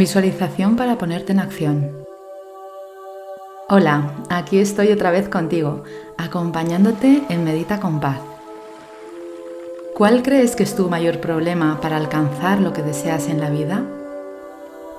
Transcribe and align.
Visualización 0.00 0.76
para 0.76 0.96
ponerte 0.96 1.32
en 1.32 1.40
acción. 1.40 1.90
Hola, 3.68 4.12
aquí 4.30 4.58
estoy 4.58 4.92
otra 4.92 5.10
vez 5.10 5.28
contigo, 5.28 5.84
acompañándote 6.16 7.24
en 7.28 7.44
Medita 7.44 7.80
con 7.80 8.00
Paz. 8.00 8.16
¿Cuál 9.94 10.22
crees 10.22 10.56
que 10.56 10.62
es 10.62 10.74
tu 10.74 10.88
mayor 10.88 11.20
problema 11.20 11.82
para 11.82 11.98
alcanzar 11.98 12.60
lo 12.60 12.72
que 12.72 12.82
deseas 12.82 13.28
en 13.28 13.42
la 13.42 13.50
vida? 13.50 13.82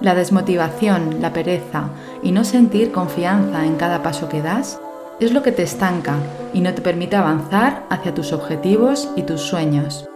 La 0.01 0.13
desmotivación, 0.13 1.19
la 1.19 1.33
pereza 1.33 1.89
y 2.21 2.31
no 2.31 2.43
sentir 2.43 2.91
confianza 2.91 3.65
en 3.65 3.77
cada 3.77 4.03
paso 4.03 4.29
que 4.29 4.43
das 4.43 4.79
es 5.19 5.33
lo 5.33 5.41
que 5.41 5.51
te 5.51 5.63
estanca 5.63 6.13
y 6.53 6.61
no 6.61 6.75
te 6.75 6.83
permite 6.83 7.15
avanzar 7.15 7.87
hacia 7.89 8.13
tus 8.13 8.33
objetivos 8.33 9.09
y 9.15 9.23
tus 9.23 9.41
sueños. 9.41 10.07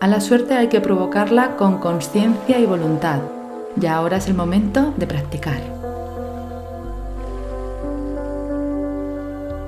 A 0.00 0.06
la 0.06 0.20
suerte 0.20 0.52
hay 0.52 0.68
que 0.68 0.82
provocarla 0.82 1.56
con 1.56 1.78
conciencia 1.78 2.58
y 2.58 2.66
voluntad 2.66 3.22
y 3.80 3.86
ahora 3.86 4.18
es 4.18 4.26
el 4.26 4.34
momento 4.34 4.92
de 4.96 5.06
practicar. 5.06 5.60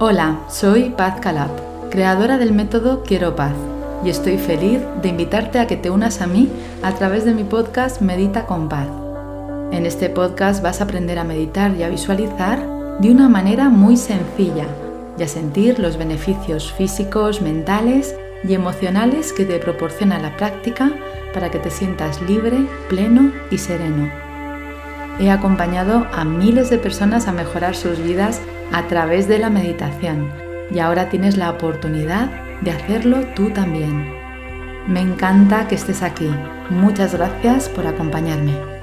Hola, 0.01 0.41
soy 0.51 0.91
Paz 0.91 1.21
Calab, 1.21 1.51
creadora 1.91 2.37
del 2.37 2.53
método 2.53 3.03
Quiero 3.05 3.37
Paz, 3.37 3.55
y 4.05 4.11
estoy 4.11 4.39
feliz 4.39 4.81
de 5.01 5.09
invitarte 5.09 5.59
a 5.59 5.67
que 5.67 5.77
te 5.77 5.91
unas 5.91 6.21
a 6.21 6.27
mí 6.27 6.51
a 6.83 6.93
través 6.93 7.25
de 7.25 7.33
mi 7.33 7.45
podcast 7.45 8.01
Medita 8.01 8.47
con 8.47 8.69
Paz. 8.69 8.89
En 9.73 9.87
este 9.87 10.11
podcast 10.11 10.62
vas 10.62 10.81
a 10.81 10.84
aprender 10.84 11.19
a 11.19 11.25
meditar 11.25 11.75
y 11.75 11.83
a 11.83 11.89
visualizar 11.89 12.61
de 13.00 13.11
una 13.11 13.28
manera 13.28 13.71
muy 13.71 13.97
sencilla 13.97 14.67
y 15.19 15.23
a 15.23 15.28
sentir 15.28 15.78
los 15.78 15.97
beneficios 15.97 16.73
físicos, 16.73 17.41
mentales 17.41 18.15
y 18.47 18.55
emocionales 18.55 19.33
que 19.33 19.45
te 19.45 19.59
proporciona 19.59 20.19
la 20.19 20.37
práctica 20.37 20.92
para 21.33 21.50
que 21.50 21.59
te 21.59 21.70
sientas 21.70 22.20
libre, 22.23 22.59
pleno 22.89 23.33
y 23.50 23.59
sereno. 23.59 24.11
He 25.19 25.31
acompañado 25.31 26.06
a 26.12 26.25
miles 26.25 26.70
de 26.70 26.78
personas 26.78 27.28
a 27.28 27.33
mejorar 27.33 27.77
sus 27.77 28.03
vidas 28.03 28.41
a 28.72 28.87
través 28.89 29.28
de 29.28 29.39
la 29.39 29.50
meditación 29.50 30.31
y 30.72 30.78
ahora 30.81 31.09
tienes 31.09 31.37
la 31.37 31.50
oportunidad 31.50 32.31
de 32.62 32.72
hacerlo 32.72 33.25
tú 33.34 33.50
también. 33.50 34.12
Me 34.87 35.00
encanta 35.00 35.67
que 35.69 35.77
estés 35.77 36.03
aquí. 36.03 36.31
Muchas 36.69 37.15
gracias 37.15 37.69
por 37.69 37.87
acompañarme. 37.87 38.73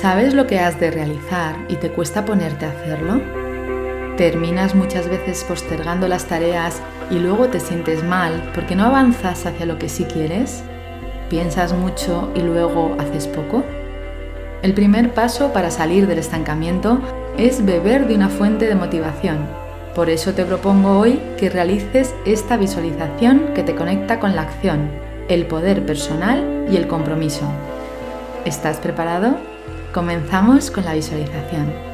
¿Sabes 0.00 0.32
lo 0.32 0.46
que 0.46 0.58
has 0.58 0.80
de 0.80 0.90
realizar 0.90 1.56
y 1.68 1.76
te 1.76 1.90
cuesta 1.90 2.24
ponerte 2.24 2.64
a 2.64 2.70
hacerlo? 2.70 3.20
Terminas 4.16 4.74
muchas 4.74 5.10
veces 5.10 5.44
postergando 5.44 6.08
las 6.08 6.24
tareas 6.24 6.80
y 7.10 7.18
luego 7.18 7.48
te 7.48 7.60
sientes 7.60 8.02
mal 8.02 8.50
porque 8.54 8.74
no 8.74 8.86
avanzas 8.86 9.44
hacia 9.44 9.66
lo 9.66 9.78
que 9.78 9.90
sí 9.90 10.04
quieres. 10.04 10.62
¿Piensas 11.28 11.74
mucho 11.74 12.32
y 12.34 12.40
luego 12.40 12.96
haces 12.98 13.26
poco? 13.26 13.62
El 14.62 14.72
primer 14.72 15.12
paso 15.12 15.52
para 15.52 15.70
salir 15.70 16.06
del 16.06 16.18
estancamiento 16.18 17.02
es 17.36 17.66
beber 17.66 18.08
de 18.08 18.14
una 18.14 18.30
fuente 18.30 18.66
de 18.66 18.76
motivación. 18.76 19.46
Por 19.94 20.08
eso 20.08 20.32
te 20.32 20.46
propongo 20.46 20.98
hoy 20.98 21.20
que 21.36 21.50
realices 21.50 22.14
esta 22.24 22.56
visualización 22.56 23.52
que 23.54 23.64
te 23.64 23.74
conecta 23.74 24.18
con 24.18 24.34
la 24.34 24.42
acción, 24.42 24.88
el 25.28 25.44
poder 25.44 25.84
personal 25.84 26.66
y 26.72 26.78
el 26.78 26.86
compromiso. 26.86 27.44
¿Estás 28.46 28.78
preparado? 28.78 29.49
Comenzamos 29.92 30.70
con 30.70 30.84
la 30.84 30.94
visualización. 30.94 31.89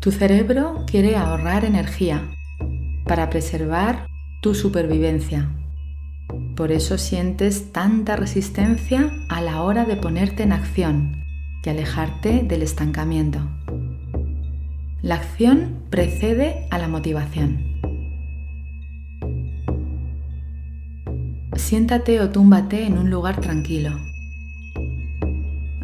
Tu 0.00 0.12
cerebro 0.12 0.86
quiere 0.86 1.14
ahorrar 1.14 1.66
energía 1.66 2.30
para 3.04 3.28
preservar 3.28 4.06
tu 4.40 4.54
supervivencia. 4.54 5.50
Por 6.56 6.72
eso 6.72 6.96
sientes 6.96 7.70
tanta 7.70 8.16
resistencia 8.16 9.12
a 9.28 9.42
la 9.42 9.60
hora 9.60 9.84
de 9.84 9.96
ponerte 9.96 10.42
en 10.42 10.52
acción 10.52 11.22
y 11.62 11.68
alejarte 11.68 12.42
del 12.44 12.62
estancamiento. 12.62 13.40
La 15.02 15.16
acción 15.16 15.82
precede 15.90 16.66
a 16.70 16.78
la 16.78 16.88
motivación. 16.88 17.58
Siéntate 21.56 22.22
o 22.22 22.30
túmbate 22.30 22.86
en 22.86 22.96
un 22.96 23.10
lugar 23.10 23.38
tranquilo. 23.42 24.09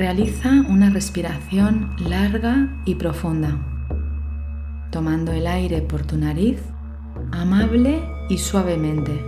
Realiza 0.00 0.64
una 0.66 0.88
respiración 0.88 1.94
larga 1.98 2.74
y 2.86 2.94
profunda 2.94 3.58
tomando 4.90 5.30
el 5.30 5.46
aire 5.46 5.82
por 5.82 6.06
tu 6.06 6.16
nariz 6.16 6.58
amable 7.32 8.02
y 8.30 8.38
suavemente 8.38 9.22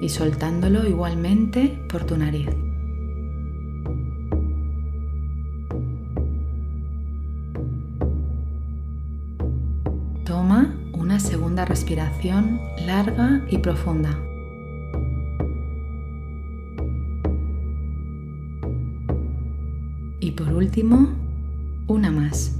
y 0.00 0.08
soltándolo 0.08 0.86
igualmente 0.86 1.84
por 1.88 2.04
tu 2.04 2.16
nariz. 2.16 2.48
Toma 10.24 10.76
una 10.92 11.18
segunda 11.18 11.64
respiración 11.64 12.60
larga 12.86 13.44
y 13.50 13.58
profunda. 13.58 14.16
Por 20.34 20.52
último, 20.52 21.08
una 21.86 22.10
más. 22.10 22.56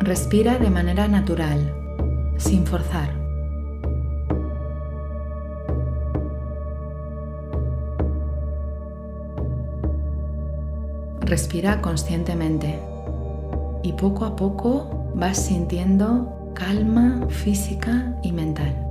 Respira 0.00 0.58
de 0.58 0.70
manera 0.70 1.08
natural, 1.08 1.74
sin 2.38 2.64
forzar. 2.64 3.10
Respira 11.20 11.82
conscientemente 11.82 12.78
y 13.82 13.92
poco 13.92 14.24
a 14.24 14.34
poco 14.34 15.12
vas 15.14 15.36
sintiendo 15.44 16.52
calma 16.54 17.26
física 17.28 18.18
y 18.22 18.32
mental. 18.32 18.87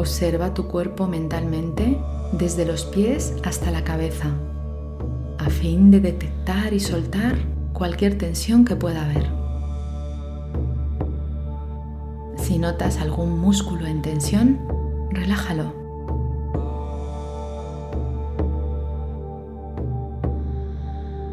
Observa 0.00 0.54
tu 0.54 0.66
cuerpo 0.66 1.06
mentalmente 1.06 1.98
desde 2.32 2.64
los 2.64 2.86
pies 2.86 3.34
hasta 3.44 3.70
la 3.70 3.84
cabeza 3.84 4.30
a 5.36 5.50
fin 5.50 5.90
de 5.90 6.00
detectar 6.00 6.72
y 6.72 6.80
soltar 6.80 7.36
cualquier 7.74 8.16
tensión 8.16 8.64
que 8.64 8.76
pueda 8.76 9.04
haber. 9.04 9.26
Si 12.38 12.56
notas 12.58 12.98
algún 12.98 13.38
músculo 13.38 13.84
en 13.84 14.00
tensión, 14.00 14.58
relájalo. 15.10 15.74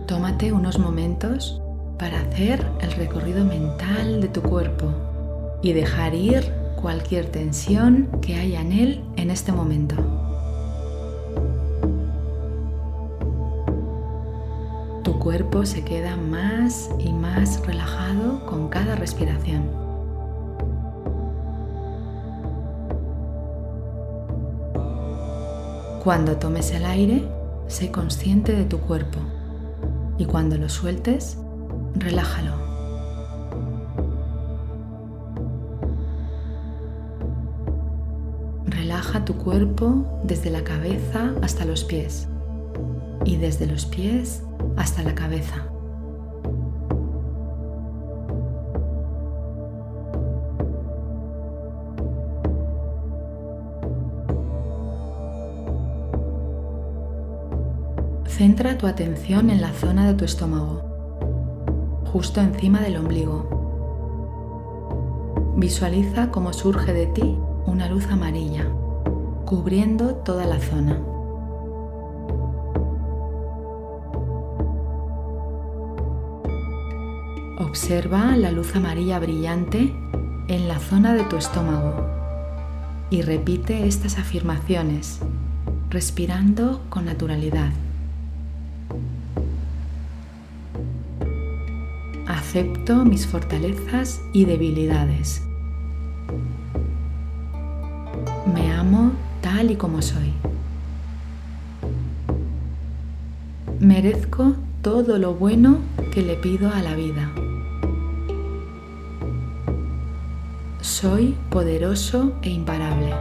Tómate 0.07 0.51
unos 0.51 0.77
momentos 0.77 1.61
para 1.97 2.19
hacer 2.19 2.69
el 2.81 2.91
recorrido 2.91 3.45
mental 3.45 4.19
de 4.19 4.27
tu 4.27 4.41
cuerpo 4.41 4.87
y 5.61 5.71
dejar 5.71 6.13
ir 6.13 6.66
cualquier 6.77 7.25
tensión 7.25 8.07
que 8.21 8.35
haya 8.35 8.61
en 8.61 8.71
él 8.71 9.03
en 9.17 9.31
este 9.31 9.51
momento. 9.51 9.95
Tu 15.03 15.19
cuerpo 15.19 15.65
se 15.65 15.83
queda 15.83 16.15
más 16.15 16.89
y 16.99 17.11
más 17.11 17.65
relajado 17.65 18.45
con 18.45 18.69
cada 18.69 18.95
respiración. 18.95 19.63
Cuando 26.03 26.37
tomes 26.37 26.71
el 26.71 26.85
aire, 26.85 27.27
sé 27.67 27.91
consciente 27.91 28.53
de 28.53 28.63
tu 28.63 28.79
cuerpo 28.79 29.19
y 30.17 30.25
cuando 30.25 30.57
lo 30.57 30.69
sueltes, 30.69 31.37
relájalo. 31.95 32.66
Tu 39.25 39.35
cuerpo 39.35 40.21
desde 40.23 40.49
la 40.49 40.63
cabeza 40.63 41.33
hasta 41.41 41.65
los 41.65 41.83
pies 41.83 42.29
y 43.25 43.35
desde 43.35 43.65
los 43.65 43.85
pies 43.85 44.41
hasta 44.77 45.03
la 45.03 45.15
cabeza. 45.15 45.65
Centra 58.27 58.77
tu 58.77 58.87
atención 58.87 59.49
en 59.49 59.59
la 59.59 59.73
zona 59.73 60.07
de 60.07 60.13
tu 60.13 60.23
estómago, 60.23 62.05
justo 62.13 62.39
encima 62.39 62.79
del 62.79 62.95
ombligo. 62.95 63.49
Visualiza 65.57 66.31
cómo 66.31 66.53
surge 66.53 66.93
de 66.93 67.07
ti 67.07 67.37
una 67.65 67.89
luz 67.89 68.05
amarilla, 68.07 68.65
cubriendo 69.47 70.13
toda 70.13 70.45
la 70.45 70.59
zona. 70.59 70.99
Observa 77.57 78.35
la 78.35 78.51
luz 78.51 78.75
amarilla 78.75 79.19
brillante 79.19 79.95
en 80.49 80.67
la 80.67 80.79
zona 80.79 81.13
de 81.13 81.23
tu 81.23 81.37
estómago 81.37 81.95
y 83.09 83.21
repite 83.21 83.87
estas 83.87 84.19
afirmaciones, 84.19 85.19
respirando 85.89 86.81
con 86.89 87.05
naturalidad. 87.05 87.71
Acepto 92.27 93.05
mis 93.05 93.25
fortalezas 93.25 94.19
y 94.33 94.43
debilidades. 94.43 95.46
Y 99.65 99.75
como 99.75 100.03
soy. 100.03 100.33
Merezco 103.79 104.53
todo 104.83 105.17
lo 105.17 105.33
bueno 105.33 105.79
que 106.11 106.21
le 106.21 106.35
pido 106.35 106.71
a 106.71 106.81
la 106.81 106.93
vida. 106.93 107.31
Soy 110.81 111.35
poderoso 111.49 112.33
e 112.43 112.51
imparable. 112.51 113.13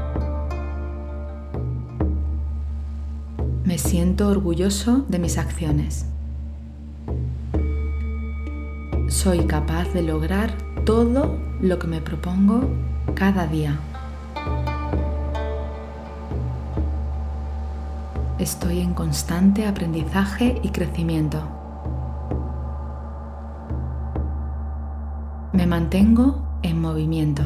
Me 3.64 3.78
siento 3.78 4.28
orgulloso 4.28 5.06
de 5.08 5.18
mis 5.18 5.38
acciones. 5.38 6.06
Soy 9.08 9.46
capaz 9.46 9.92
de 9.94 10.02
lograr 10.02 10.54
todo 10.84 11.38
lo 11.60 11.78
que 11.78 11.86
me 11.86 12.00
propongo 12.00 12.68
cada 13.14 13.46
día. 13.46 13.80
Estoy 18.38 18.80
en 18.80 18.92
constante 18.92 19.66
aprendizaje 19.66 20.60
y 20.62 20.68
crecimiento. 20.68 21.42
Me 25.54 25.66
mantengo 25.66 26.60
en 26.62 26.78
movimiento. 26.78 27.44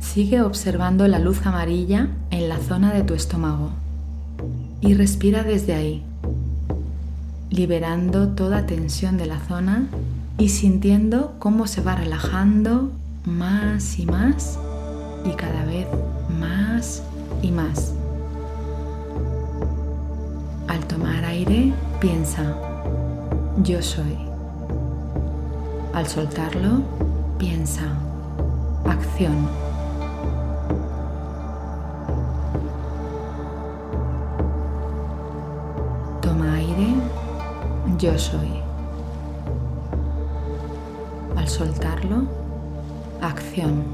Sigue 0.00 0.42
observando 0.42 1.08
la 1.08 1.18
luz 1.18 1.46
amarilla 1.46 2.08
en 2.30 2.50
la 2.50 2.58
zona 2.58 2.92
de 2.92 3.04
tu 3.04 3.14
estómago 3.14 3.70
y 4.82 4.92
respira 4.92 5.44
desde 5.44 5.72
ahí, 5.72 6.02
liberando 7.48 8.28
toda 8.28 8.66
tensión 8.66 9.16
de 9.16 9.24
la 9.24 9.40
zona 9.40 9.86
y 10.38 10.48
sintiendo 10.48 11.34
cómo 11.38 11.66
se 11.66 11.80
va 11.80 11.94
relajando 11.94 12.90
más 13.24 13.98
y 13.98 14.06
más 14.06 14.58
y 15.24 15.30
cada 15.30 15.64
vez 15.64 15.86
más 16.40 17.02
y 17.42 17.50
más. 17.50 17.94
Al 20.68 20.80
tomar 20.86 21.24
aire, 21.24 21.72
piensa, 22.00 22.56
yo 23.62 23.80
soy. 23.82 24.18
Al 25.92 26.06
soltarlo, 26.06 26.82
piensa, 27.38 27.84
acción. 28.84 29.48
yo 38.04 38.18
soy. 38.18 38.73
Soltarlo, 41.56 42.24
acción. 43.20 43.84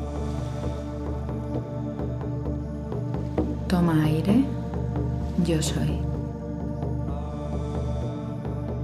Toma 3.68 4.02
aire, 4.04 4.46
yo 5.44 5.60
soy. 5.60 5.98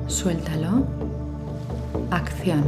Suéltalo, 0.09 0.85
acción. 2.11 2.65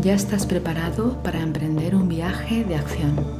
Ya 0.00 0.14
estás 0.14 0.46
preparado 0.46 1.22
para 1.22 1.40
emprender 1.40 1.94
un 1.94 2.08
viaje 2.08 2.64
de 2.64 2.76
acción. 2.76 3.39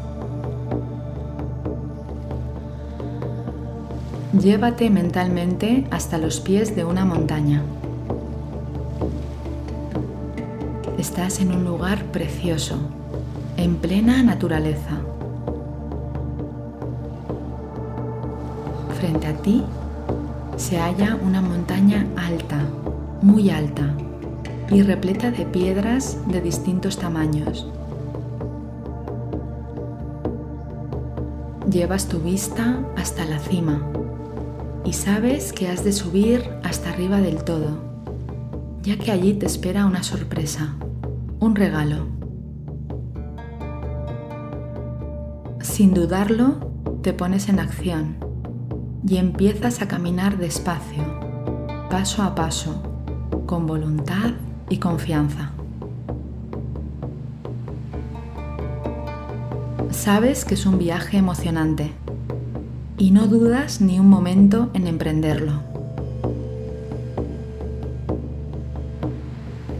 Llévate 4.39 4.91
mentalmente 4.91 5.89
hasta 5.91 6.17
los 6.17 6.39
pies 6.39 6.77
de 6.77 6.85
una 6.85 7.05
montaña. 7.05 7.65
Estás 10.99 11.41
en 11.41 11.51
un 11.51 11.65
lugar 11.65 12.05
precioso, 12.13 12.77
en 13.57 13.75
plena 13.77 14.23
naturaleza. 14.23 15.01
Frente 19.01 19.27
a 19.27 19.35
ti 19.35 19.65
se 20.57 20.79
halla 20.79 21.19
una 21.21 21.43
montaña 21.43 22.07
alta, 22.17 22.61
muy 23.23 23.51
alta, 23.51 23.93
y 24.71 24.83
repleta 24.83 25.33
de 25.33 25.45
piedras 25.45 26.19
de 26.29 26.41
distintos 26.41 26.99
tamaños. 26.99 27.67
Llevas 31.69 32.07
tu 32.07 32.21
vista 32.21 32.79
hasta 32.97 33.25
la 33.25 33.41
cima 33.41 33.83
y 34.85 34.93
sabes 34.95 35.53
que 35.53 35.69
has 35.69 35.85
de 35.85 35.93
subir 35.93 36.49
hasta 36.63 36.91
arriba 36.91 37.21
del 37.21 37.45
todo, 37.45 37.79
ya 38.83 38.97
que 38.97 39.13
allí 39.13 39.35
te 39.35 39.47
espera 39.47 39.85
una 39.87 40.03
sorpresa, 40.03 40.75
un 41.39 41.55
regalo. 41.55 42.07
Sin 45.61 45.93
dudarlo, 45.93 46.73
te 47.03 47.13
pones 47.13 47.49
en 47.49 47.61
acción 47.61 48.17
y 49.07 49.19
empiezas 49.19 49.83
a 49.83 49.89
caminar 49.89 50.39
despacio, 50.39 51.05
paso 51.91 52.23
a 52.23 52.35
paso, 52.35 52.83
con 53.47 53.67
voluntad 53.67 54.33
y 54.69 54.79
confianza. 54.79 55.53
Sabes 59.91 60.45
que 60.45 60.55
es 60.55 60.65
un 60.65 60.79
viaje 60.79 61.19
emocionante 61.19 61.93
y 63.01 63.13
no 63.13 63.29
dudas 63.29 63.81
ni 63.81 63.99
un 63.99 64.11
momento 64.11 64.69
en 64.75 64.87
emprenderlo. 64.87 65.63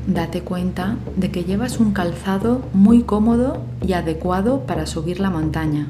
Date 0.07 0.41
cuenta 0.41 0.97
de 1.17 1.31
que 1.31 1.45
llevas 1.45 1.81
un 1.81 1.93
calzado 1.93 2.63
muy 2.73 3.03
cómodo 3.03 3.59
y 3.87 3.93
adecuado 3.93 4.61
para 4.61 4.87
subir 4.87 5.21
la 5.21 5.29
montaña 5.29 5.89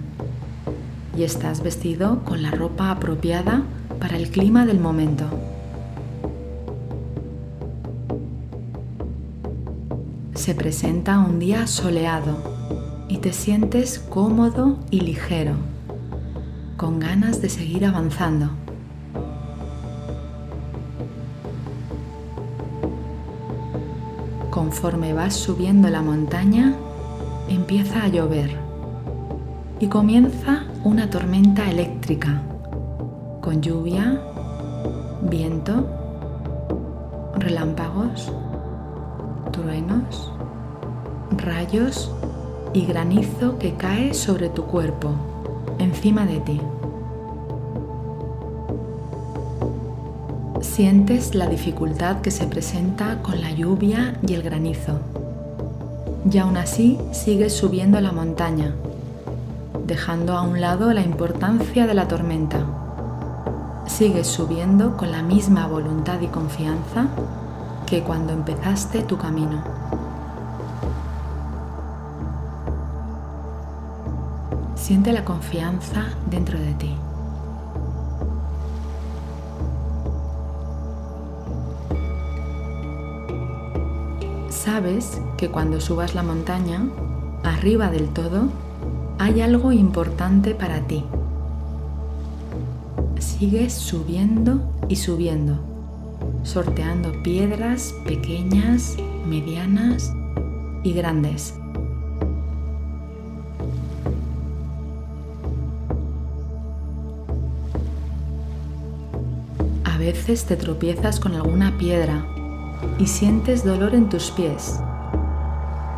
y 1.17 1.23
estás 1.23 1.63
vestido 1.63 2.25
con 2.25 2.43
la 2.43 2.51
ropa 2.51 2.91
apropiada 2.91 3.63
para 4.01 4.17
el 4.17 4.29
clima 4.31 4.67
del 4.67 4.81
momento. 4.81 5.27
Se 10.35 10.57
presenta 10.57 11.21
un 11.21 11.39
día 11.39 11.69
soleado 11.69 12.39
y 13.09 13.19
te 13.19 13.33
sientes 13.33 14.01
cómodo 14.01 14.79
y 14.91 15.03
ligero 15.03 15.55
con 16.81 16.99
ganas 16.99 17.43
de 17.43 17.51
seguir 17.51 17.85
avanzando. 17.85 18.49
conforme 24.51 25.13
vas 25.13 25.35
subiendo 25.35 25.91
la 25.91 26.01
montaña, 26.01 26.75
empieza 27.49 28.05
a 28.05 28.09
llover 28.09 28.51
y 29.79 29.89
comienza 29.89 30.65
una 30.83 31.11
tormenta 31.11 31.71
eléctrica 31.71 32.41
con 33.43 33.61
lluvia, 33.61 34.19
viento, 35.23 35.87
relámpagos, 37.37 38.33
truenos, 39.53 40.33
rayos 41.37 42.11
y 42.73 42.87
granizo 42.87 43.59
que 43.59 43.75
cae 43.75 44.15
sobre 44.15 44.49
tu 44.49 44.65
cuerpo, 44.65 45.30
encima 45.81 46.27
de 46.27 46.41
ti. 46.41 46.61
Sientes 50.61 51.35
la 51.35 51.47
dificultad 51.47 52.21
que 52.21 52.31
se 52.31 52.47
presenta 52.47 53.23
con 53.23 53.41
la 53.41 53.51
lluvia 53.51 54.19
y 54.27 54.35
el 54.35 54.43
granizo. 54.43 55.01
Y 56.31 56.39
aún 56.39 56.57
así 56.57 56.99
sigues 57.13 57.55
subiendo 57.55 58.01
la 58.01 58.13
montaña, 58.13 58.75
dejando 59.87 60.37
a 60.37 60.43
un 60.43 60.61
lado 60.61 60.93
la 60.93 61.03
importancia 61.03 61.87
de 61.87 61.95
la 61.95 62.09
tormenta. 62.09 62.59
Sigues 63.87 64.27
subiendo 64.27 64.97
con 64.97 65.11
la 65.11 65.23
misma 65.23 65.67
voluntad 65.67 66.21
y 66.21 66.29
confianza 66.29 67.09
que 67.87 68.03
cuando 68.03 68.33
empezaste 68.33 69.03
tu 69.03 69.17
camino. 69.17 69.63
Siente 74.91 75.13
la 75.13 75.25
confianza 75.25 76.17
dentro 76.29 76.59
de 76.59 76.75
ti. 76.75 76.97
Sabes 84.49 85.23
que 85.37 85.49
cuando 85.49 85.81
subas 85.81 86.17
la 86.17 86.25
montaña, 86.25 86.89
arriba 87.45 87.89
del 87.89 88.09
todo, 88.09 88.49
hay 89.21 89.43
algo 89.43 89.71
importante 89.71 90.57
para 90.57 90.81
ti. 90.89 91.05
Sigues 93.21 93.73
subiendo 93.73 94.73
y 94.89 94.97
subiendo, 94.97 95.61
sorteando 96.43 97.13
piedras 97.23 97.95
pequeñas, 98.05 98.97
medianas 99.25 100.13
y 100.83 100.93
grandes. 100.95 101.55
Veces 110.01 110.47
te 110.47 110.57
tropiezas 110.57 111.21
con 111.21 111.35
alguna 111.35 111.77
piedra 111.77 112.25
y 112.99 113.07
sientes 113.07 113.65
dolor 113.67 113.95
en 113.95 114.09
tus 114.09 114.31
pies. 114.31 114.81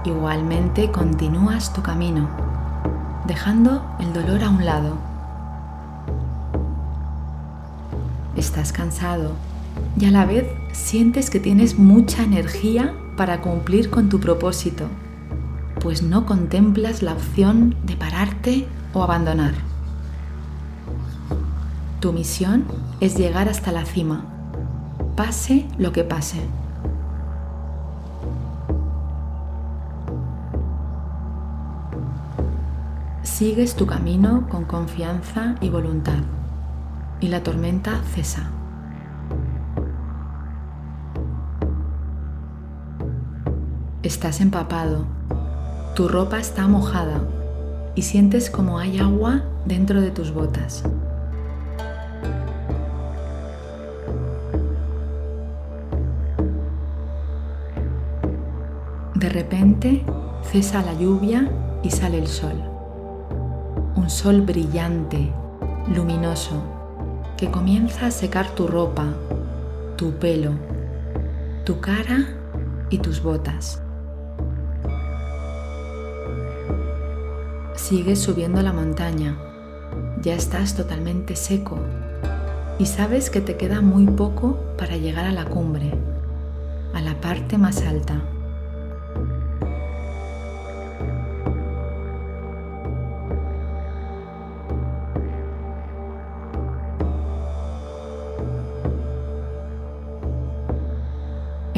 Igualmente 0.04 0.90
continúas 0.90 1.72
tu 1.72 1.82
camino, 1.82 2.28
dejando 3.28 3.86
el 4.00 4.12
dolor 4.12 4.42
a 4.42 4.50
un 4.50 4.64
lado. 4.64 4.98
Estás 8.36 8.72
cansado 8.72 9.30
y 9.96 10.06
a 10.06 10.10
la 10.10 10.26
vez 10.26 10.48
sientes 10.72 11.30
que 11.30 11.38
tienes 11.38 11.78
mucha 11.78 12.24
energía 12.24 12.92
para 13.16 13.40
cumplir 13.40 13.88
con 13.88 14.08
tu 14.08 14.18
propósito, 14.18 14.88
pues 15.80 16.02
no 16.02 16.26
contemplas 16.26 17.02
la 17.02 17.12
opción 17.12 17.76
de 17.84 17.96
pararte 17.96 18.66
o 18.94 19.04
abandonar. 19.04 19.71
Tu 22.02 22.12
misión 22.12 22.64
es 22.98 23.16
llegar 23.16 23.48
hasta 23.48 23.70
la 23.70 23.84
cima, 23.84 24.24
pase 25.14 25.68
lo 25.78 25.92
que 25.92 26.02
pase. 26.02 26.40
Sigues 33.22 33.76
tu 33.76 33.86
camino 33.86 34.48
con 34.48 34.64
confianza 34.64 35.54
y 35.60 35.68
voluntad 35.68 36.18
y 37.20 37.28
la 37.28 37.44
tormenta 37.44 38.00
cesa. 38.12 38.50
Estás 44.02 44.40
empapado, 44.40 45.04
tu 45.94 46.08
ropa 46.08 46.40
está 46.40 46.66
mojada 46.66 47.20
y 47.94 48.02
sientes 48.02 48.50
como 48.50 48.80
hay 48.80 48.98
agua 48.98 49.44
dentro 49.66 50.00
de 50.00 50.10
tus 50.10 50.32
botas. 50.34 50.82
De 59.22 59.28
repente 59.28 60.04
cesa 60.42 60.82
la 60.82 60.94
lluvia 60.94 61.48
y 61.84 61.92
sale 61.92 62.18
el 62.18 62.26
sol. 62.26 62.60
Un 63.94 64.10
sol 64.10 64.40
brillante, 64.40 65.30
luminoso, 65.94 66.60
que 67.36 67.48
comienza 67.48 68.06
a 68.06 68.10
secar 68.10 68.48
tu 68.56 68.66
ropa, 68.66 69.14
tu 69.94 70.10
pelo, 70.14 70.54
tu 71.64 71.78
cara 71.78 72.30
y 72.90 72.98
tus 72.98 73.22
botas. 73.22 73.80
Sigues 77.76 78.18
subiendo 78.18 78.60
la 78.60 78.72
montaña, 78.72 79.38
ya 80.20 80.34
estás 80.34 80.74
totalmente 80.74 81.36
seco 81.36 81.78
y 82.80 82.86
sabes 82.86 83.30
que 83.30 83.40
te 83.40 83.56
queda 83.56 83.82
muy 83.82 84.06
poco 84.06 84.58
para 84.76 84.96
llegar 84.96 85.26
a 85.26 85.32
la 85.32 85.44
cumbre, 85.44 85.92
a 86.92 87.00
la 87.00 87.20
parte 87.20 87.56
más 87.56 87.82
alta. 87.82 88.20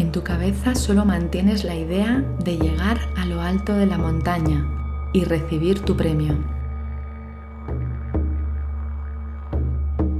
En 0.04 0.12
tu 0.12 0.22
cabeza 0.22 0.74
solo 0.74 1.06
mantienes 1.06 1.64
la 1.64 1.76
idea 1.76 2.22
de 2.44 2.58
llegar 2.58 2.98
a 3.16 3.24
lo 3.24 3.40
alto 3.40 3.72
de 3.72 3.86
la 3.86 3.96
montaña 3.96 5.08
y 5.14 5.24
recibir 5.24 5.80
tu 5.80 5.96
premio. 5.96 6.36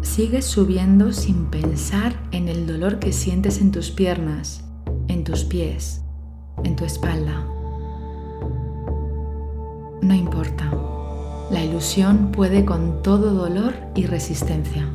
Sigues 0.00 0.47
subiendo 0.47 1.12
sin 1.12 1.45
pensar 1.50 2.14
en 2.31 2.49
el 2.49 2.67
dolor 2.67 2.99
que 2.99 3.12
sientes 3.12 3.61
en 3.61 3.73
tus 3.73 3.91
piernas, 3.91 4.64
en 5.09 5.23
tus 5.23 5.45
pies, 5.45 6.03
en 6.64 6.76
tu 6.76 6.87
espalda. 6.87 7.45
No 10.00 10.14
importa, 10.14 10.73
la 11.50 11.62
ilusión 11.62 12.33
puede 12.33 12.64
con 12.64 13.03
todo 13.03 13.35
dolor 13.35 13.75
y 13.95 14.07
resistencia. 14.07 14.88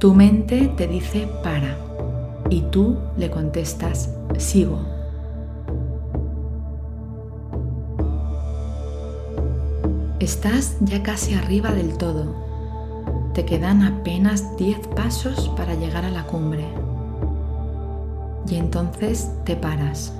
Tu 0.00 0.12
mente 0.12 0.66
te 0.76 0.88
dice 0.88 1.28
para 1.44 1.93
y 2.54 2.60
tú 2.60 2.98
le 3.16 3.30
contestas 3.30 4.10
sigo. 4.38 4.78
Estás 10.20 10.76
ya 10.78 11.02
casi 11.02 11.34
arriba 11.34 11.72
del 11.72 11.98
todo. 11.98 12.32
Te 13.34 13.44
quedan 13.44 13.82
apenas 13.82 14.56
10 14.56 14.86
pasos 14.94 15.48
para 15.56 15.74
llegar 15.74 16.04
a 16.04 16.10
la 16.10 16.22
cumbre. 16.26 16.64
Y 18.48 18.54
entonces 18.54 19.32
te 19.44 19.56
paras. 19.56 20.12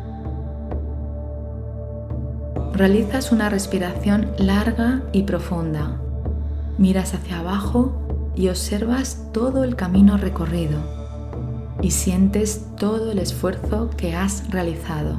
Realizas 2.73 3.31
una 3.31 3.49
respiración 3.49 4.33
larga 4.39 5.03
y 5.13 5.23
profunda. 5.23 6.01
Miras 6.79 7.15
hacia 7.15 7.39
abajo 7.39 7.93
y 8.35 8.49
observas 8.49 9.29
todo 9.33 9.63
el 9.63 9.77
camino 9.77 10.17
recorrido 10.17 11.04
y 11.85 11.91
sientes 11.91 12.65
todo 12.79 13.13
el 13.13 13.19
esfuerzo 13.19 13.91
que 13.95 14.17
has 14.17 14.49
realizado. 14.51 15.19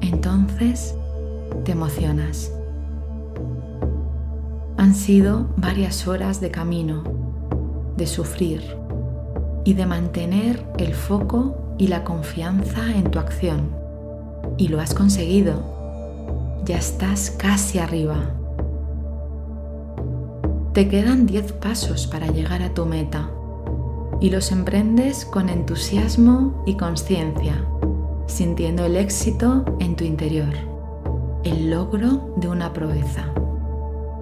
Entonces 0.00 0.94
te 1.64 1.72
emocionas. 1.72 2.50
Han 4.78 4.94
sido 4.94 5.48
varias 5.58 6.08
horas 6.08 6.40
de 6.40 6.50
camino, 6.50 7.04
de 7.98 8.06
sufrir 8.06 8.62
y 9.66 9.74
de 9.74 9.84
mantener 9.84 10.66
el 10.78 10.94
foco 10.94 11.76
y 11.76 11.88
la 11.88 12.02
confianza 12.02 12.90
en 12.96 13.10
tu 13.10 13.18
acción. 13.18 13.68
Y 14.56 14.68
lo 14.68 14.80
has 14.80 14.94
conseguido. 14.94 16.62
Ya 16.64 16.78
estás 16.78 17.30
casi 17.32 17.80
arriba. 17.80 18.16
Te 20.72 20.88
quedan 20.88 21.26
10 21.26 21.52
pasos 21.52 22.06
para 22.06 22.28
llegar 22.28 22.62
a 22.62 22.72
tu 22.72 22.86
meta 22.86 23.28
y 24.20 24.30
los 24.30 24.52
emprendes 24.52 25.24
con 25.24 25.48
entusiasmo 25.48 26.62
y 26.66 26.76
conciencia, 26.76 27.64
sintiendo 28.26 28.84
el 28.84 28.96
éxito 28.96 29.64
en 29.80 29.96
tu 29.96 30.04
interior, 30.04 30.54
el 31.44 31.70
logro 31.70 32.34
de 32.36 32.48
una 32.48 32.72
proeza, 32.72 33.26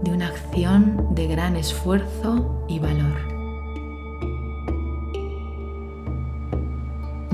de 0.03 0.13
una 0.13 0.29
acción 0.29 1.15
de 1.15 1.27
gran 1.27 1.57
esfuerzo 1.57 2.65
y 2.69 2.79
valor. 2.79 3.17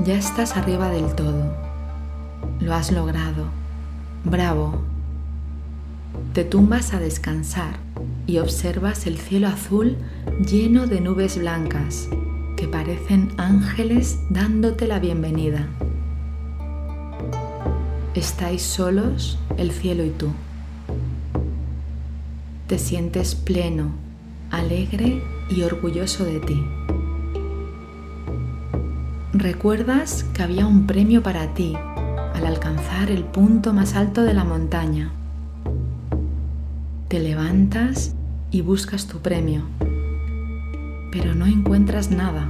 Ya 0.05 0.15
estás 0.15 0.57
arriba 0.57 0.89
del 0.89 1.13
todo. 1.13 1.53
Lo 2.59 2.73
has 2.73 2.91
logrado. 2.91 3.45
Bravo. 4.23 4.81
Te 6.33 6.43
tumbas 6.43 6.93
a 6.93 6.99
descansar 6.99 7.77
y 8.25 8.37
observas 8.37 9.07
el 9.07 9.17
cielo 9.17 9.47
azul 9.47 9.97
lleno 10.45 10.87
de 10.87 11.01
nubes 11.01 11.37
blancas 11.37 12.09
que 12.59 12.67
parecen 12.67 13.29
ángeles 13.37 14.19
dándote 14.29 14.85
la 14.85 14.99
bienvenida. 14.99 15.65
Estáis 18.15 18.63
solos, 18.63 19.39
el 19.55 19.71
cielo 19.71 20.03
y 20.03 20.09
tú. 20.09 20.27
Te 22.67 22.77
sientes 22.77 23.33
pleno, 23.33 23.91
alegre 24.51 25.23
y 25.49 25.61
orgulloso 25.61 26.25
de 26.25 26.41
ti. 26.41 26.61
Recuerdas 29.31 30.25
que 30.33 30.43
había 30.43 30.67
un 30.67 30.85
premio 30.85 31.23
para 31.23 31.53
ti 31.53 31.77
al 32.33 32.45
alcanzar 32.45 33.09
el 33.09 33.23
punto 33.23 33.71
más 33.71 33.95
alto 33.95 34.23
de 34.23 34.33
la 34.33 34.43
montaña. 34.43 35.13
Te 37.07 37.21
levantas 37.21 38.15
y 38.51 38.59
buscas 38.59 39.07
tu 39.07 39.19
premio, 39.19 39.63
pero 41.11 41.33
no 41.33 41.45
encuentras 41.45 42.11
nada, 42.11 42.49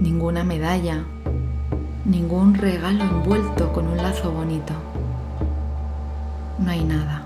ninguna 0.00 0.44
medalla, 0.44 1.04
ningún 2.04 2.54
regalo 2.54 3.04
envuelto 3.04 3.72
con 3.72 3.86
un 3.86 3.96
lazo 3.98 4.32
bonito. 4.32 4.72
No 6.58 6.70
hay 6.70 6.84
nada. 6.84 7.22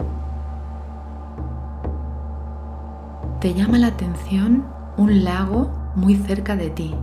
Te 3.41 3.55
llama 3.55 3.79
la 3.79 3.87
atención 3.89 4.67
un 4.97 5.25
lago 5.25 5.71
muy 5.95 6.17
cerca 6.17 6.57
de 6.57 6.71
ti 6.71 6.95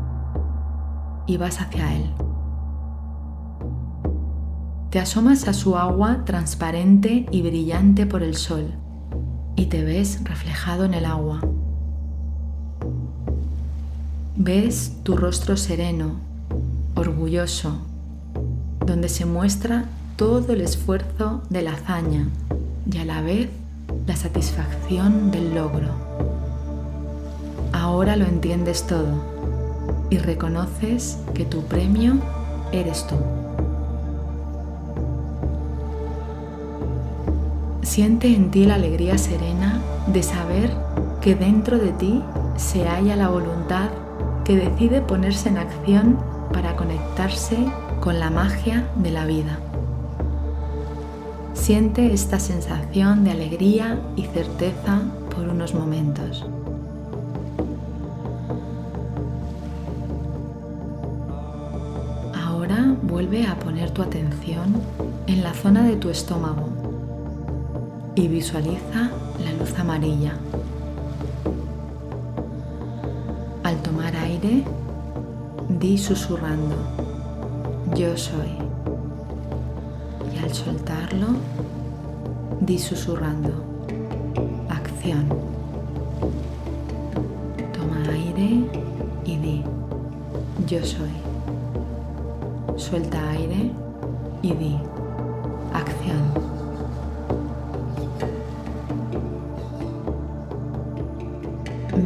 y 1.26 1.38
vas 1.38 1.60
hacia 1.60 1.96
él. 1.96 2.14
Te 4.92 5.00
asomas 5.00 5.48
a 5.48 5.54
su 5.54 5.78
agua 5.78 6.24
transparente 6.26 7.26
y 7.32 7.42
brillante 7.42 8.06
por 8.06 8.24
el 8.24 8.36
sol 8.36 8.74
y 9.56 9.66
te 9.66 9.84
ves 9.84 10.24
reflejado 10.24 10.86
en 10.86 10.94
el 10.94 11.06
agua. 11.06 11.42
Ves 14.40 14.92
tu 15.02 15.18
rostro 15.18 15.58
sereno, 15.58 16.12
orgulloso, 16.94 17.80
donde 18.86 19.10
se 19.10 19.26
muestra 19.26 19.86
todo 20.16 20.54
el 20.54 20.62
esfuerzo 20.62 21.42
de 21.50 21.64
la 21.64 21.72
hazaña 21.72 22.30
y 22.86 23.00
a 23.00 23.06
la 23.06 23.22
vez 23.22 23.50
la 24.06 24.16
satisfacción 24.16 25.32
del 25.32 25.56
logro. 25.56 25.88
Ahora 27.74 28.16
lo 28.16 28.26
entiendes 28.26 28.86
todo 28.86 29.24
y 30.12 30.20
reconoces 30.20 31.18
que 31.34 31.44
tu 31.44 31.64
premio 31.64 32.20
eres 32.72 33.08
tú. 33.08 33.16
Siente 37.82 38.36
en 38.36 38.52
ti 38.52 38.68
la 38.68 38.76
alegría 38.76 39.18
serena 39.18 39.82
de 40.14 40.22
saber 40.22 40.72
que 41.22 41.34
dentro 41.34 41.80
de 41.80 41.92
ti 41.94 42.22
se 42.56 42.88
halla 42.88 43.16
la 43.16 43.30
voluntad 43.30 43.90
que 44.48 44.56
decide 44.56 45.02
ponerse 45.02 45.50
en 45.50 45.58
acción 45.58 46.18
para 46.54 46.78
conectarse 46.78 47.58
con 48.00 48.18
la 48.18 48.30
magia 48.30 48.88
de 48.96 49.12
la 49.12 49.26
vida. 49.26 49.60
Siente 51.54 52.14
esta 52.14 52.40
sensación 52.40 53.26
de 53.26 53.32
alegría 53.32 54.00
y 54.16 54.24
certeza 54.24 55.02
por 55.36 55.50
unos 55.50 55.74
momentos. 55.74 56.46
Ahora 62.34 62.96
vuelve 63.02 63.46
a 63.48 63.60
poner 63.60 63.92
tu 63.92 64.02
atención 64.02 64.82
en 65.28 65.44
la 65.44 65.54
zona 65.54 65.84
de 65.84 65.98
tu 65.98 66.10
estómago 66.10 66.70
y 68.16 68.30
visualiza 68.30 69.12
la 69.44 69.52
luz 69.60 69.78
amarilla. 69.78 70.36
Aire, 74.38 74.64
di 75.68 75.98
susurrando, 75.98 76.76
yo 77.96 78.16
soy. 78.16 78.52
Y 80.34 80.44
al 80.44 80.54
soltarlo, 80.54 81.28
di 82.62 82.78
susurrando, 82.78 83.52
acción. 84.70 85.28
Toma 87.74 88.04
aire 88.12 88.64
y 89.26 89.38
di, 89.38 89.64
yo 90.68 90.84
soy. 90.84 91.12
Suelta 92.76 93.30
aire 93.32 93.72
y 94.44 94.54
di, 94.54 94.78
acción. 95.74 96.47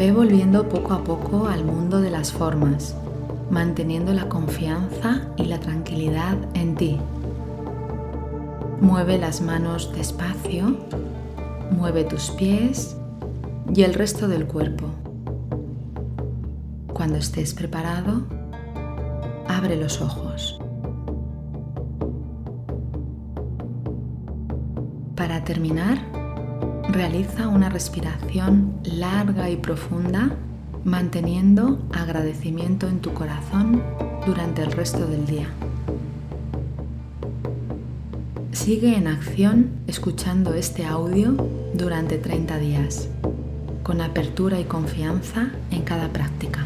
Ve 0.01 0.11
volviendo 0.11 0.67
poco 0.67 0.95
a 0.95 1.03
poco 1.03 1.45
al 1.45 1.63
mundo 1.63 2.01
de 2.01 2.09
las 2.09 2.31
formas, 2.31 2.95
manteniendo 3.51 4.13
la 4.13 4.27
confianza 4.27 5.27
y 5.37 5.45
la 5.45 5.59
tranquilidad 5.59 6.37
en 6.55 6.73
ti. 6.73 6.97
Mueve 8.81 9.19
las 9.19 9.41
manos 9.41 9.93
despacio, 9.93 10.75
mueve 11.69 12.03
tus 12.03 12.31
pies 12.31 12.97
y 13.75 13.83
el 13.83 13.93
resto 13.93 14.27
del 14.27 14.47
cuerpo. 14.47 14.87
Cuando 16.91 17.19
estés 17.19 17.53
preparado, 17.53 18.23
abre 19.47 19.75
los 19.75 20.01
ojos. 20.01 20.59
Para 25.15 25.43
terminar, 25.43 26.20
Realiza 26.91 27.47
una 27.47 27.69
respiración 27.69 28.73
larga 28.84 29.49
y 29.49 29.56
profunda 29.56 30.36
manteniendo 30.84 31.80
agradecimiento 31.93 32.89
en 32.89 32.99
tu 32.99 33.13
corazón 33.13 33.82
durante 34.25 34.62
el 34.62 34.73
resto 34.73 35.08
del 35.08 35.25
día. 35.25 35.47
Sigue 38.51 38.97
en 38.97 39.08
acción 39.08 39.69
escuchando 39.88 40.54
este 40.54 40.86
audio 40.86 41.38
durante 41.73 42.17
30 42.17 42.58
días, 42.58 43.08
con 43.84 44.01
apertura 44.01 44.60
y 44.60 44.65
confianza 44.65 45.49
en 45.71 45.84
cada 45.84 46.10
práctica. 46.10 46.65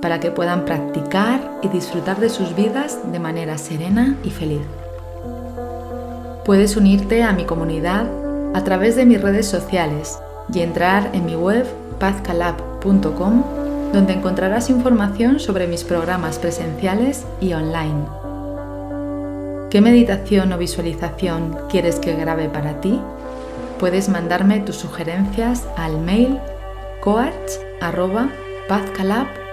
para 0.00 0.20
que 0.20 0.30
puedan 0.30 0.64
practicar 0.64 1.40
y 1.62 1.68
disfrutar 1.68 2.18
de 2.18 2.28
sus 2.28 2.54
vidas 2.54 2.98
de 3.10 3.18
manera 3.18 3.58
serena 3.58 4.16
y 4.22 4.30
feliz. 4.30 4.62
Puedes 6.44 6.76
unirte 6.76 7.22
a 7.22 7.32
mi 7.32 7.44
comunidad 7.44 8.06
a 8.54 8.64
través 8.64 8.96
de 8.96 9.06
mis 9.06 9.20
redes 9.20 9.46
sociales 9.46 10.18
y 10.52 10.60
entrar 10.60 11.10
en 11.12 11.24
mi 11.24 11.36
web 11.36 11.66
pazcalab.com 11.98 13.44
donde 13.92 14.12
encontrarás 14.12 14.70
información 14.70 15.38
sobre 15.38 15.66
mis 15.66 15.84
programas 15.84 16.38
presenciales 16.38 17.24
y 17.40 17.52
online. 17.52 18.04
¿Qué 19.70 19.80
meditación 19.80 20.52
o 20.52 20.58
visualización 20.58 21.56
quieres 21.70 21.96
que 21.96 22.14
grabe 22.14 22.48
para 22.48 22.80
ti? 22.80 23.00
Puedes 23.78 24.08
mandarme 24.08 24.60
tus 24.60 24.76
sugerencias 24.76 25.64
al 25.76 26.00
mail 26.00 26.38
coach.pazcalab.com 27.00 29.43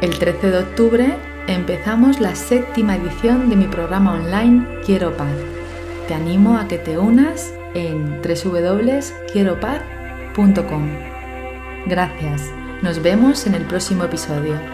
el 0.00 0.18
13 0.20 0.52
de 0.52 0.58
octubre 0.58 1.16
empezamos 1.48 2.20
la 2.20 2.36
séptima 2.36 2.94
edición 2.94 3.50
de 3.50 3.56
mi 3.56 3.66
programa 3.66 4.12
online 4.12 4.64
Quiero 4.86 5.16
Paz. 5.16 5.34
Te 6.06 6.14
animo 6.14 6.56
a 6.56 6.68
que 6.68 6.78
te 6.78 6.96
unas 6.96 7.52
en 7.74 8.22
www.quieropaz.com. 8.22 10.90
Gracias, 11.86 12.52
nos 12.82 13.02
vemos 13.02 13.48
en 13.48 13.56
el 13.56 13.64
próximo 13.64 14.04
episodio. 14.04 14.73